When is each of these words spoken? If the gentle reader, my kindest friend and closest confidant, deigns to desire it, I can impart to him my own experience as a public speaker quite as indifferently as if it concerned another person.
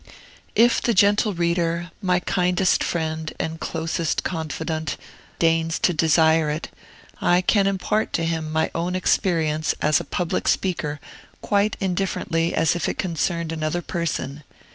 If 0.55 0.81
the 0.81 0.95
gentle 0.95 1.35
reader, 1.35 1.91
my 2.01 2.19
kindest 2.21 2.83
friend 2.83 3.31
and 3.39 3.59
closest 3.59 4.23
confidant, 4.23 4.97
deigns 5.37 5.77
to 5.77 5.93
desire 5.93 6.49
it, 6.49 6.69
I 7.21 7.41
can 7.41 7.67
impart 7.67 8.11
to 8.13 8.25
him 8.25 8.51
my 8.51 8.71
own 8.73 8.95
experience 8.95 9.75
as 9.79 9.99
a 9.99 10.03
public 10.03 10.47
speaker 10.47 10.99
quite 11.43 11.75
as 11.79 11.85
indifferently 11.85 12.51
as 12.55 12.75
if 12.75 12.89
it 12.89 12.97
concerned 12.97 13.51
another 13.51 13.83
person. 13.83 14.41